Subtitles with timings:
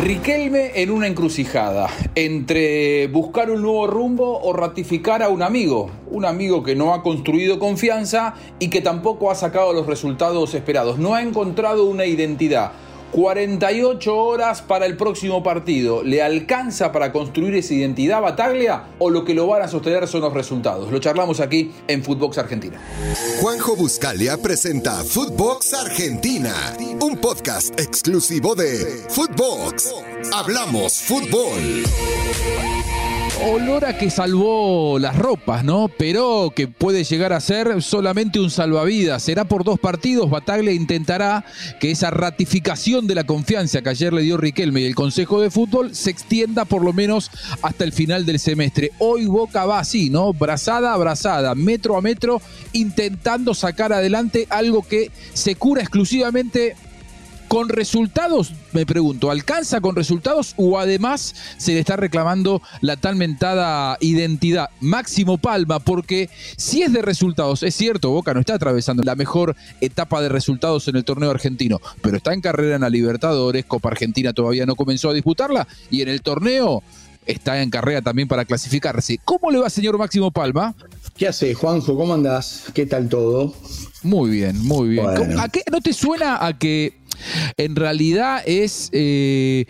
[0.00, 6.24] Riquelme en una encrucijada entre buscar un nuevo rumbo o ratificar a un amigo, un
[6.24, 11.16] amigo que no ha construido confianza y que tampoco ha sacado los resultados esperados, no
[11.16, 12.70] ha encontrado una identidad.
[13.12, 16.02] 48 horas para el próximo partido.
[16.02, 20.22] ¿Le alcanza para construir esa identidad Bataglia o lo que lo van a sostener son
[20.22, 20.90] los resultados?
[20.90, 22.80] Lo charlamos aquí en Footbox Argentina.
[23.40, 26.54] Juanjo Buscalia presenta Footbox Argentina,
[27.00, 29.94] un podcast exclusivo de Footbox.
[30.32, 31.84] Hablamos fútbol
[33.44, 35.88] olor a que salvó las ropas, ¿no?
[35.96, 39.22] Pero que puede llegar a ser solamente un salvavidas.
[39.22, 40.30] Será por dos partidos.
[40.30, 41.44] Bataglia intentará
[41.80, 45.50] que esa ratificación de la confianza que ayer le dio Riquelme y el Consejo de
[45.50, 47.30] Fútbol se extienda por lo menos
[47.62, 48.92] hasta el final del semestre.
[48.98, 50.32] Hoy Boca va así, ¿no?
[50.32, 52.40] Brazada a brazada, metro a metro,
[52.72, 56.76] intentando sacar adelante algo que se cura exclusivamente
[57.48, 63.16] con resultados, me pregunto, ¿alcanza con resultados o además se le está reclamando la tan
[63.16, 64.68] mentada identidad?
[64.80, 69.56] Máximo Palma, porque si es de resultados, es cierto, Boca no está atravesando la mejor
[69.80, 73.88] etapa de resultados en el torneo argentino, pero está en carrera en la Libertadores, Copa
[73.88, 76.82] Argentina todavía no comenzó a disputarla y en el torneo
[77.26, 79.18] está en carrera también para clasificarse.
[79.24, 80.74] ¿Cómo le va, señor Máximo Palma?
[81.16, 81.96] ¿Qué hace, Juanjo?
[81.96, 82.64] ¿Cómo andás?
[82.74, 83.54] ¿Qué tal todo?
[84.02, 85.06] Muy bien, muy bien.
[85.38, 86.97] ¿A qué no te suena a que
[87.56, 89.66] en realidad es eh,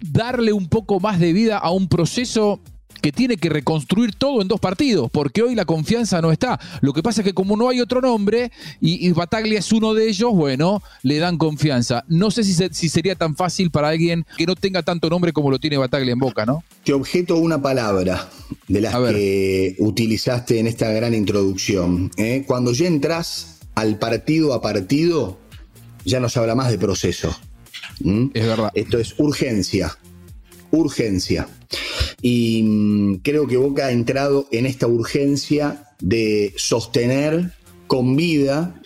[0.00, 2.60] darle un poco más de vida a un proceso
[3.02, 6.58] que tiene que reconstruir todo en dos partidos, porque hoy la confianza no está.
[6.80, 10.08] Lo que pasa es que como no hay otro nombre y, Bataglia es uno de
[10.08, 12.04] ellos, bueno, le dan confianza.
[12.08, 15.50] No sé si, si, sería tan fácil para alguien que no tenga tanto nombre como
[15.50, 16.62] lo tiene Bataglia en boca, ¿no?
[16.84, 18.28] Te objeto una palabra
[18.68, 22.10] de las que utilizaste en esta gran introducción.
[22.16, 22.44] ¿eh?
[22.46, 25.38] Cuando ya entras al partido a partido,
[26.04, 27.36] ya no se habla más de proceso.
[28.00, 28.28] ¿Mm?
[28.34, 28.70] Es verdad.
[28.74, 29.96] Esto es urgencia.
[30.70, 31.48] Urgencia.
[32.20, 37.52] Y mm, creo que Boca ha entrado en esta urgencia de sostener
[37.86, 38.80] con vida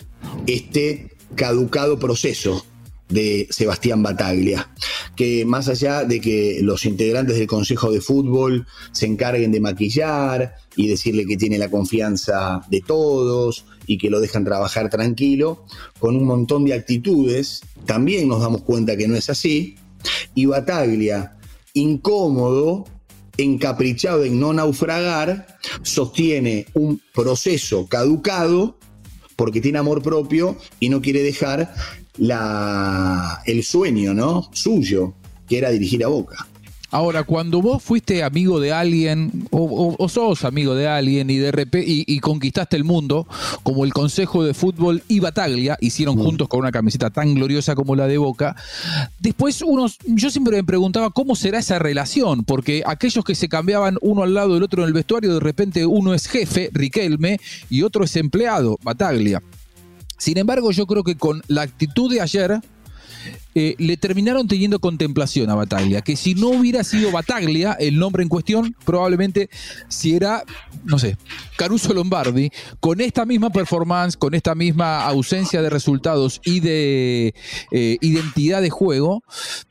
[0.45, 2.65] este caducado proceso
[3.09, 4.69] de Sebastián Bataglia,
[5.15, 10.55] que más allá de que los integrantes del Consejo de Fútbol se encarguen de maquillar
[10.75, 15.65] y decirle que tiene la confianza de todos y que lo dejan trabajar tranquilo,
[15.99, 19.75] con un montón de actitudes, también nos damos cuenta que no es así,
[20.35, 21.37] y Bataglia,
[21.73, 22.85] incómodo,
[23.37, 28.77] encaprichado en no naufragar, sostiene un proceso caducado
[29.35, 31.73] porque tiene amor propio y no quiere dejar
[32.17, 34.49] la, el sueño ¿no?
[34.51, 35.13] suyo,
[35.47, 36.47] que era dirigir a Boca.
[36.89, 41.83] Ahora, cuando vos fuiste amigo de alguien, o, sos amigo de alguien y de repente
[41.85, 43.27] y, conquistaste el mundo,
[43.63, 46.23] como el Consejo de Fútbol y Bataglia, hicieron mm.
[46.23, 48.55] juntos con una camiseta tan gloriosa como la de Boca,
[49.19, 53.97] después unos, yo siempre me preguntaba cómo será esa relación, porque aquellos que se cambiaban
[54.01, 57.39] uno al lado del otro en el vestuario, de repente uno es jefe, Riquelme,
[57.69, 59.43] y otro es empleado, Bataglia.
[60.17, 62.59] Sin embargo, yo creo que con la actitud de ayer,
[63.55, 68.21] eh, le terminaron teniendo contemplación a Bataglia, que si no hubiera sido Bataglia, el nombre
[68.21, 69.49] en cuestión, probablemente
[69.87, 70.43] si era,
[70.83, 71.17] no sé,
[71.55, 77.33] Caruso Lombardi, con esta misma performance, con esta misma ausencia de resultados y de
[77.71, 79.23] eh, identidad de juego,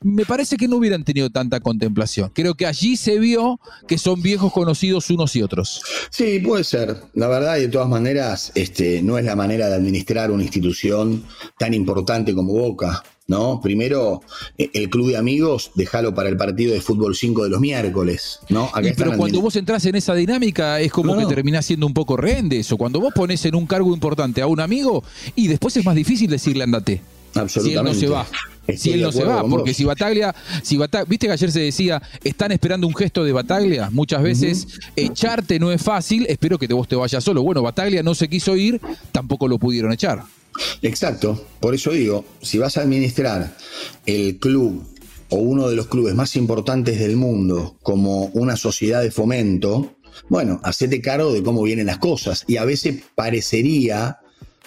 [0.03, 2.33] me parece que no hubieran tenido tanta contemplación.
[2.35, 5.83] Creo que allí se vio que son viejos conocidos unos y otros.
[6.11, 6.97] Sí, puede ser.
[7.15, 11.25] La verdad, de todas maneras, este, no es la manera de administrar una institución
[11.59, 13.03] tan importante como Boca.
[13.29, 13.61] ¿No?
[13.61, 14.23] Primero,
[14.57, 18.41] eh, el club de amigos, déjalo para el partido de fútbol 5 de los miércoles,
[18.49, 18.71] ¿no?
[18.97, 22.49] pero cuando vos entras en esa dinámica es como que terminás siendo un poco rehén
[22.49, 22.77] de eso.
[22.77, 25.03] Cuando vos pones en un cargo importante a un amigo
[25.35, 27.01] y después es más difícil decirle andate.
[27.35, 27.99] Absolutamente.
[27.99, 28.33] Si él no se
[28.73, 28.77] va.
[28.77, 32.53] si él no se va, porque si Bataglia, si viste que ayer se decía, están
[32.53, 36.97] esperando un gesto de Bataglia, muchas veces echarte no es fácil, espero que vos te
[36.97, 37.43] vayas solo.
[37.43, 38.81] Bueno, Bataglia no se quiso ir,
[39.13, 40.23] tampoco lo pudieron echar.
[40.83, 43.57] Exacto, por eso digo, si vas a administrar
[44.07, 44.85] el club
[45.29, 49.97] o uno de los clubes más importantes del mundo como una sociedad de fomento,
[50.29, 52.45] bueno, hacete cargo de cómo vienen las cosas.
[52.47, 54.19] Y a veces parecería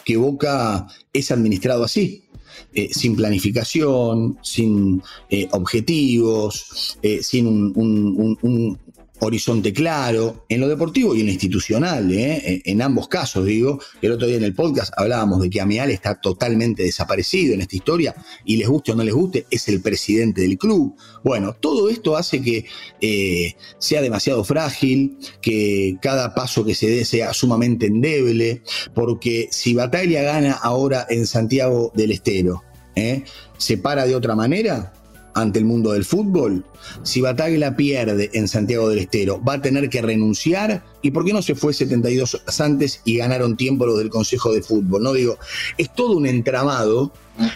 [0.06, 2.26] que Boca es administrado así.
[2.74, 8.80] Eh, sin planificación, sin eh, objetivos, eh, sin un,
[9.20, 12.62] horizonte claro, en lo deportivo y en lo institucional, ¿eh?
[12.66, 13.80] en ambos casos, digo.
[14.02, 17.76] El otro día en el podcast hablábamos de que Amial está totalmente desaparecido en esta
[17.76, 20.96] historia y les guste o no les guste, es el presidente del club.
[21.24, 22.66] Bueno, todo esto hace que
[23.02, 28.62] eh, sea demasiado frágil, que cada paso que se dé sea sumamente endeble,
[28.94, 32.64] porque si Batalla gana ahora en Santiago del Estero,
[32.96, 33.24] ¿eh?
[33.58, 34.94] ¿se para de otra manera?
[35.42, 36.66] Ante el mundo del fútbol?
[37.04, 40.84] Si Bataglia pierde en Santiago del Estero, ¿va a tener que renunciar?
[41.02, 44.54] ¿Y por qué no se fue 72 horas antes y ganaron tiempo los del Consejo
[44.54, 45.04] de Fútbol?
[45.04, 45.38] No digo,
[45.78, 47.12] es todo un entramado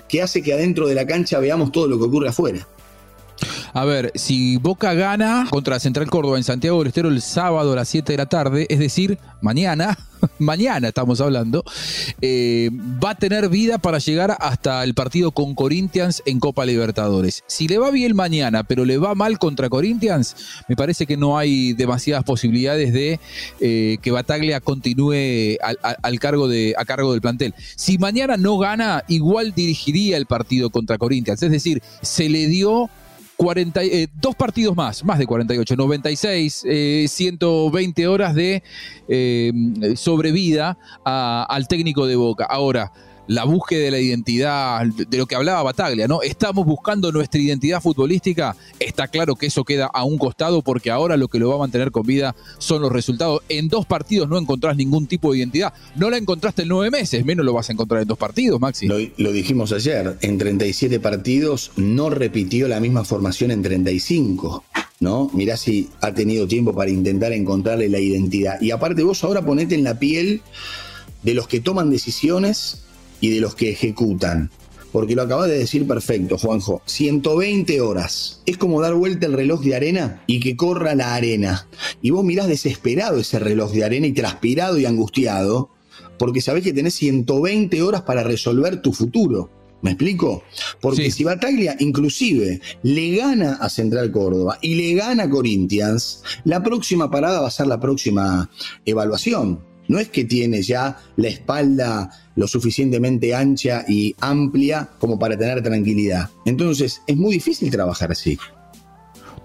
[0.07, 2.67] que hace que adentro de la cancha veamos todo lo que ocurre afuera.
[3.75, 7.75] A ver, si Boca gana contra Central Córdoba en Santiago del Estero el sábado a
[7.75, 9.97] las 7 de la tarde, es decir, mañana,
[10.37, 11.63] mañana estamos hablando,
[12.21, 12.69] eh,
[13.03, 17.43] va a tener vida para llegar hasta el partido con Corinthians en Copa Libertadores.
[17.47, 20.35] Si le va bien mañana, pero le va mal contra Corinthians,
[20.67, 23.19] me parece que no hay demasiadas posibilidades de
[23.59, 27.55] eh, que Bataglia continúe al, cargo de, a cargo del plantel.
[27.75, 31.41] Si mañana no gana, igual dirigiría el partido contra Corinthians.
[31.41, 32.91] Es decir, se le dio
[33.43, 36.65] 40, eh, dos partidos más, más de 48, 96,
[37.07, 38.63] 120 horas de
[39.09, 39.51] eh,
[39.97, 42.45] sobrevida al técnico de Boca.
[42.45, 42.93] Ahora,
[43.27, 46.21] la búsqueda de la identidad, de lo que hablaba Bataglia, ¿no?
[46.21, 48.55] Estamos buscando nuestra identidad futbolística.
[48.79, 51.59] Está claro que eso queda a un costado porque ahora lo que lo va a
[51.59, 53.41] mantener con vida son los resultados.
[53.49, 55.73] En dos partidos no encontrás ningún tipo de identidad.
[55.95, 58.87] No la encontraste en nueve meses, menos lo vas a encontrar en dos partidos, Maxi.
[58.87, 64.63] Lo, lo dijimos ayer, en 37 partidos no repitió la misma formación en 35.
[64.99, 65.29] ¿no?
[65.33, 68.59] Mirá si ha tenido tiempo para intentar encontrarle la identidad.
[68.61, 70.41] Y aparte vos ahora ponete en la piel
[71.23, 72.82] de los que toman decisiones
[73.23, 74.51] y de los que ejecutan.
[74.91, 76.81] Porque lo acabas de decir perfecto, Juanjo.
[76.85, 78.41] 120 horas.
[78.45, 81.69] Es como dar vuelta el reloj de arena y que corra la arena.
[82.01, 85.69] Y vos mirás desesperado ese reloj de arena y transpirado y angustiado,
[86.19, 89.49] porque sabés que tenés 120 horas para resolver tu futuro.
[89.81, 90.43] ¿Me explico?
[90.81, 96.61] Porque si Bataglia inclusive le gana a Central Córdoba y le gana a Corinthians, la
[96.61, 98.49] próxima parada va a ser la próxima
[98.85, 99.72] evaluación.
[99.93, 105.61] No es que tiene ya la espalda lo suficientemente ancha y amplia como para tener
[105.61, 106.31] tranquilidad.
[106.47, 108.39] Entonces, es muy difícil trabajar así.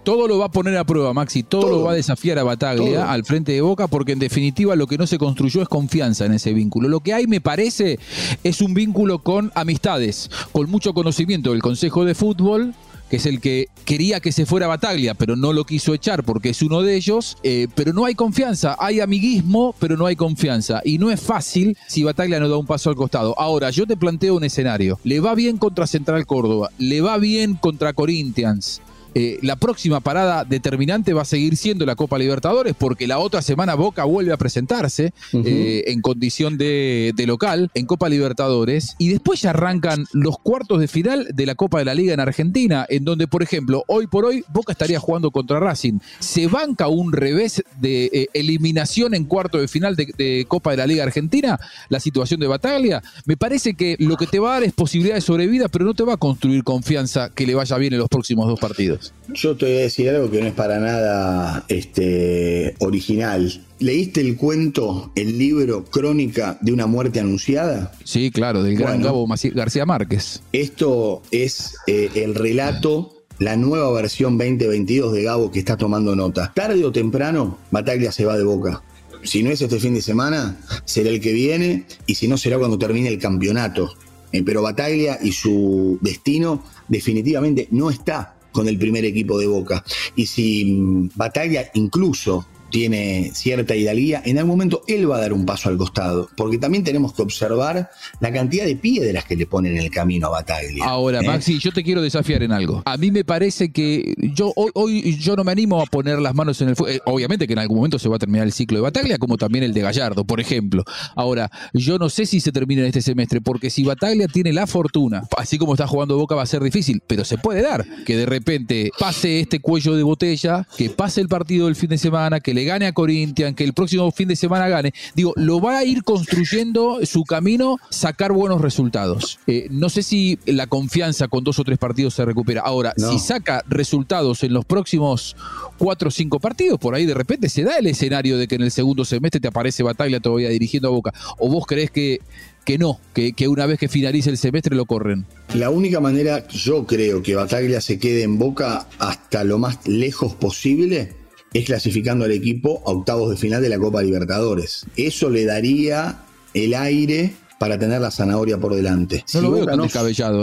[0.04, 3.12] Todo lo va a poner a prueba, Maxi, todo, lo va a desafiar a Bataglia
[3.12, 6.32] al frente de Boca, porque en definitiva lo que no se construyó es confianza en
[6.32, 6.88] ese vínculo.
[6.88, 7.98] Lo que hay, me parece,
[8.42, 12.74] es un vínculo con amistades, con mucho conocimiento del Consejo de Fútbol,
[13.10, 16.50] que es el que quería que se fuera Bataglia, pero no lo quiso echar porque
[16.50, 20.80] es uno de ellos, eh, pero no hay confianza, hay amiguismo, pero no hay confianza,
[20.84, 23.38] y no es fácil si Bataglia no da un paso al costado.
[23.38, 27.54] Ahora, yo te planteo un escenario, le va bien contra Central Córdoba, le va bien
[27.54, 28.82] contra Corinthians,
[29.14, 33.42] eh, la próxima parada determinante va a seguir siendo la Copa Libertadores porque la otra
[33.42, 39.42] semana Boca vuelve a presentarse eh, en condición de, local en Copa Libertadores y después
[39.42, 43.04] ya arrancan los cuartos de final de la Copa de la Liga en Argentina en
[43.04, 45.98] donde por ejemplo hoy por hoy Boca estaría jugando contra Racing.
[46.18, 50.86] Se banca un revés de eh, eliminación en cuarto de final de, Copa de la
[50.86, 51.58] Liga Argentina
[51.88, 53.02] la situación de Bataglia.
[53.24, 55.94] Me parece que lo que te va a dar es posibilidad de sobrevida pero no
[55.94, 58.97] te va a construir confianza que le vaya bien en los próximos dos partidos
[59.28, 63.64] yo te voy a decir algo que no es para nada este, original.
[63.78, 67.92] ¿Leíste el cuento, el libro Crónica de una muerte anunciada?
[68.04, 70.42] Sí, claro, del gran Gabo García Márquez.
[70.52, 76.52] Esto es eh, el relato la nueva versión 2022 de Gabo que está tomando nota.
[76.54, 78.82] Tarde o temprano, Bataglia se va de boca.
[79.22, 82.58] Si no es este fin de semana, será el que viene y si no será
[82.58, 83.94] cuando termine el campeonato.
[84.32, 89.84] Eh, pero Bataglia y su destino definitivamente no está con el primer equipo de Boca.
[90.16, 95.32] Y si mm, Batalla incluso tiene cierta hidalguía, en algún momento él va a dar
[95.32, 99.46] un paso al costado, porque también tenemos que observar la cantidad de piedras que le
[99.46, 100.84] ponen en el camino a Bataglia.
[100.84, 101.26] Ahora, ¿eh?
[101.26, 102.82] Maxi, yo te quiero desafiar en algo.
[102.84, 106.60] A mí me parece que yo hoy, yo no me animo a poner las manos
[106.60, 106.94] en el fuego.
[106.94, 109.36] Eh, obviamente que en algún momento se va a terminar el ciclo de Bataglia, como
[109.36, 110.84] también el de Gallardo, por ejemplo.
[111.14, 114.66] Ahora, yo no sé si se termina en este semestre, porque si Bataglia tiene la
[114.66, 118.16] fortuna, así como está jugando Boca va a ser difícil, pero se puede dar que
[118.16, 122.40] de repente pase este cuello de botella, que pase el partido del fin de semana,
[122.40, 125.78] que le gane a Corinthians, que el próximo fin de semana gane, digo, lo va
[125.78, 129.38] a ir construyendo su camino, sacar buenos resultados.
[129.46, 132.62] Eh, no sé si la confianza con dos o tres partidos se recupera.
[132.62, 135.36] Ahora, si saca resultados en los próximos
[135.78, 138.62] cuatro o cinco partidos, por ahí de repente se da el escenario de que en
[138.62, 141.14] el segundo semestre te aparece Batalla todavía dirigiendo a Boca.
[141.38, 142.18] ¿O vos crees que
[142.64, 145.24] que no, que, que, una vez que finalice el semestre lo corren.
[145.54, 150.34] La única manera, yo creo, que Bataglia se quede en Boca hasta lo más lejos
[150.34, 151.14] posible
[151.52, 154.86] es clasificando al equipo a octavos de final de la Copa Libertadores.
[154.96, 156.20] Eso le daría
[156.54, 159.24] el aire para tener la zanahoria por delante.
[159.26, 159.88] si Boca no,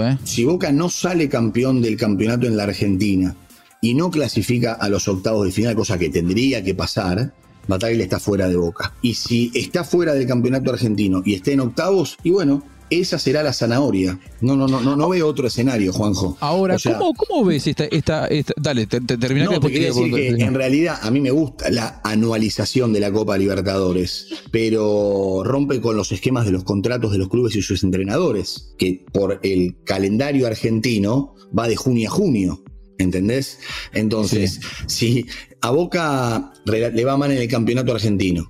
[0.04, 0.18] ¿eh?
[0.24, 3.36] Si Boca no sale campeón del campeonato en la Argentina
[3.82, 7.32] y no clasifica a los octavos de final, cosa que tendría que pasar,
[7.68, 8.94] Bataglia está fuera de Boca.
[9.02, 13.44] Y si está fuera del campeonato argentino y está en octavos, y bueno, esa será
[13.44, 14.20] la zanahoria.
[14.42, 16.38] No, no, no, no, no veo otro escenario, Juanjo.
[16.40, 16.78] Ahora,
[17.18, 18.28] ¿cómo, ves esta, esta,
[18.58, 22.02] dale, te, te terminá no, que decir que en realidad a mí me gusta la
[22.04, 27.30] anualización de la Copa Libertadores, pero rompe con los esquemas de los contratos de los
[27.30, 32.64] clubes y sus entrenadores, que por el calendario argentino va de junio a junio.
[32.98, 33.60] ¿Entendés?
[33.92, 35.26] Entonces, si
[35.60, 38.50] a Boca le va mal en el campeonato argentino,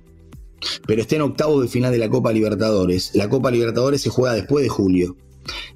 [0.86, 3.12] pero está en octavos de final de la Copa Libertadores.
[3.14, 5.16] La Copa Libertadores se juega después de julio.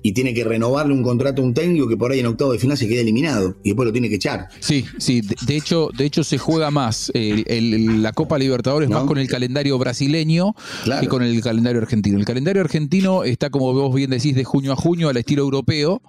[0.03, 2.59] Y tiene que renovarle un contrato a un técnico que por ahí en octavos de
[2.59, 4.49] final se queda eliminado y después lo tiene que echar.
[4.61, 5.23] Sí, sí.
[5.47, 10.55] De hecho, de hecho se juega más la Copa Libertadores más con el calendario brasileño
[11.01, 12.19] que con el calendario argentino.
[12.19, 16.03] El calendario argentino está, como vos bien decís, de junio a junio al estilo europeo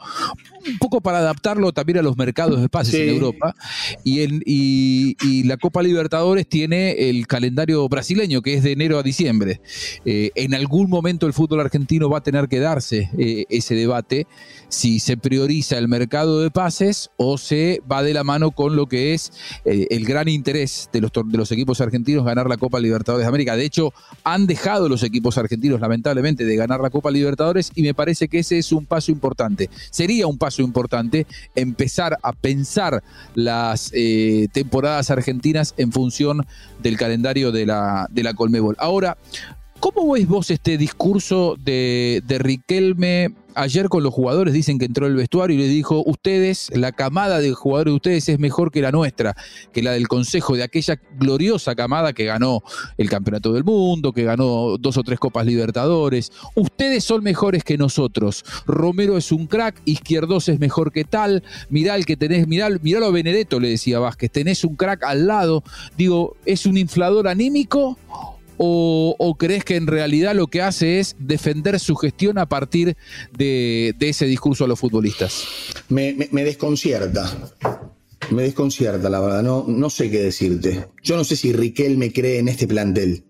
[0.67, 3.55] un poco para adaptarlo también a los mercados de pases en Europa.
[4.03, 9.61] Y, y, la Copa Libertadores tiene el calendario brasileño, que es de enero a diciembre.
[10.05, 14.27] Eh, en algún momento el fútbol argentino va a tener que darse eh, ese debate
[14.71, 18.87] si se prioriza el mercado de pases o se va de la mano con lo
[18.87, 19.33] que es
[19.65, 23.27] eh, el gran interés de los, de los equipos argentinos ganar la Copa Libertadores de
[23.27, 23.57] América.
[23.57, 23.93] De hecho,
[24.23, 28.39] han dejado los equipos argentinos, lamentablemente, de ganar la Copa Libertadores y me parece que
[28.39, 29.69] ese es un paso importante.
[29.89, 33.03] Sería un paso importante, empezar a pensar
[33.35, 36.45] las eh, temporadas argentinas en función
[36.81, 38.77] del calendario de la, de la Colmebol.
[38.79, 39.17] Ahora,
[39.81, 44.53] ¿Cómo veis vos este discurso de, Riquelme ayer con los jugadores?
[44.53, 48.29] Dicen que entró el vestuario y le dijo, ustedes, la camada de jugadores de ustedes
[48.29, 49.35] es mejor que la nuestra,
[49.73, 52.61] que la del Consejo, de aquella gloriosa camada que ganó
[52.99, 56.31] el Campeonato del Mundo, que ganó dos o tres Copas Libertadores.
[56.53, 58.45] Ustedes son mejores que nosotros.
[58.67, 61.41] Romero es un crack, Izquierdos es mejor que tal.
[61.71, 65.63] Mirá que tenés, mirá, mirá a Benedetto, le decía Vázquez, tenés un crack al lado.
[65.97, 67.97] Digo, ¿es un inflador anímico
[68.63, 72.95] o, crees que en realidad lo que hace es defender su gestión a partir
[73.35, 75.45] de, ese discurso a los futbolistas?
[75.89, 77.51] Me, desconcierta.
[78.29, 79.41] Me desconcierta, la verdad.
[79.41, 80.85] No, no sé qué decirte.
[81.03, 83.23] Yo no sé si Riquelme cree en este plantel.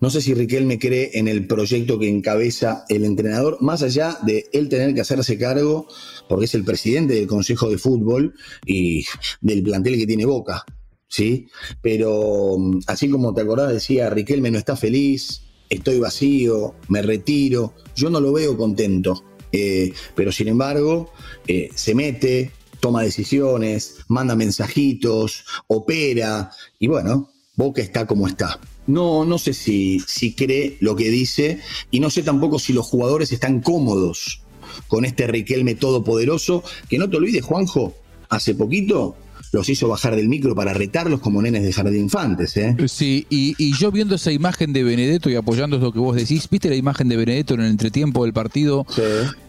[0.00, 4.48] No sé si Riquelme cree en el proyecto que encabeza el entrenador, más allá de
[4.54, 5.86] él tener que hacerse cargo,
[6.26, 9.04] porque es el presidente del Consejo de Fútbol y
[9.42, 10.64] del plantel que tiene Boca.
[11.10, 11.48] ¿Sí?
[11.82, 17.74] Pero mm, así como te acordás, decía, Riquelme no está feliz, estoy vacío, me retiro,
[17.94, 21.12] yo no lo veo contento, eh, pero sin embargo
[21.46, 28.58] eh, se mete, toma decisiones, manda mensajitos, opera, y bueno, Boca está como está.
[28.86, 32.86] No, no sé si, si cree lo que dice y no sé tampoco si los
[32.86, 34.42] jugadores están cómodos
[34.88, 37.94] con este Riquelme todopoderoso, que no te olvides, Juanjo,
[38.30, 39.16] hace poquito
[39.52, 42.56] los hizo bajar del micro para retarlos como nenes de jardín infantes.
[42.56, 42.76] ¿eh?
[42.86, 46.68] Sí, y, yo viendo esa imagen de Benedetto y apoyando lo que vos decís, ¿viste
[46.68, 48.86] la imagen de Benedetto en el entretiempo del partido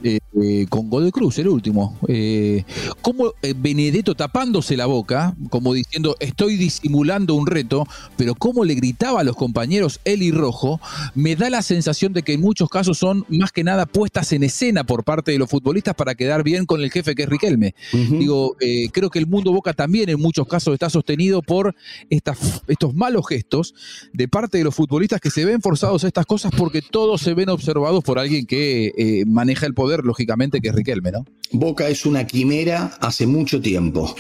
[0.04, 1.98] eh, eh, con Godoy Cruz, el último?
[2.08, 2.64] Eh,
[3.02, 9.22] como Benedetto tapándose la boca, como diciendo, estoy disimulando un reto, pero cómo le gritaba
[9.22, 10.80] a los compañeros él y Rojo,
[11.16, 14.44] me da la sensación de que en muchos casos son más que nada puestas en
[14.44, 17.76] escena por parte de los futbolistas para quedar bien con el jefe que es Riquelme.
[17.92, 18.56] Digo,
[18.92, 21.76] creo que el mundo Boca también en muchos casos está sostenido por
[22.10, 23.74] estos malos gestos
[24.14, 27.34] de parte de los futbolistas que se ven forzados a estas cosas porque todos se
[27.34, 31.26] ven observados por alguien que eh, maneja el poder, lógicamente, que es Riquelme, ¿no?
[31.52, 34.16] Boca es una quimera hace mucho tiempo.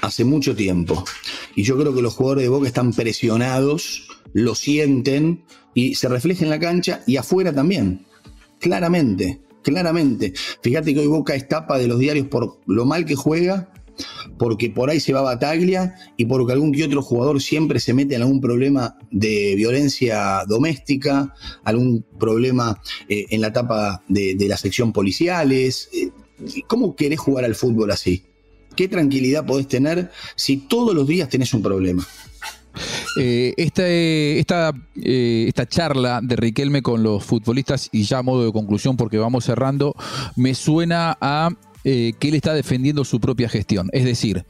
[0.00, 1.04] Hace mucho tiempo.
[1.54, 6.44] Y yo creo que los jugadores de Boca están presionados, lo sienten y se refleja
[6.44, 8.04] en la cancha y afuera también.
[8.58, 10.32] Claramente, claramente.
[10.62, 13.72] Fíjate que hoy Boca es tapa de los diarios por lo mal que juega
[14.38, 18.14] porque por ahí se va Bataglia y porque algún que otro jugador siempre se mete
[18.14, 21.34] en algún problema de violencia doméstica,
[21.64, 25.88] algún problema eh, en la etapa de, la sección policiales.
[25.92, 26.10] Eh,
[26.66, 28.24] ¿Cómo querés jugar al fútbol así?
[28.74, 32.06] ¿Qué tranquilidad podés tener si todos los días tenés un problema?
[33.18, 38.52] Eh, esta, esta, esta, charla de Riquelme con los futbolistas, y ya a modo de
[38.52, 39.94] conclusión, porque vamos cerrando,
[40.36, 41.50] me suena a
[41.84, 43.88] eh, que él está defendiendo su propia gestión.
[43.92, 44.44] Es decir,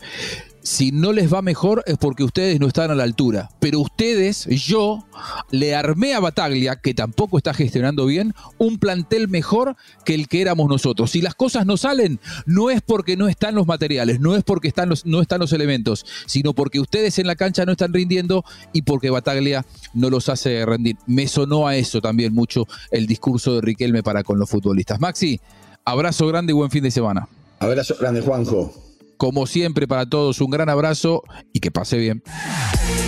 [0.62, 3.50] si no les va mejor es porque ustedes no están a la altura.
[3.58, 5.04] Pero ustedes, yo,
[5.50, 10.40] le armé a Bataglia, que tampoco está gestionando bien, un plantel mejor que el que
[10.40, 11.10] éramos nosotros.
[11.10, 14.72] Si las cosas no salen, no es porque no están los materiales, no es porque
[15.04, 19.10] no están los elementos, sino porque ustedes en la cancha no están rindiendo y porque
[19.10, 20.96] Bataglia no los hace rendir.
[21.06, 25.00] Me sonó a eso también mucho el discurso de Riquelme para con los futbolistas.
[25.00, 25.40] Maxi,
[25.84, 27.28] Abrazo grande y buen fin de semana.
[27.58, 28.72] Abrazo grande, Juanjo.
[29.16, 31.22] Como siempre, para todos, un gran abrazo
[31.52, 32.22] y que pase bien.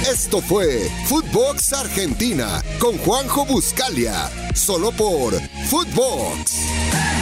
[0.08, 5.34] Esto fue Footbox Argentina con Juanjo Buscalia, solo por
[5.68, 7.13] Footbox.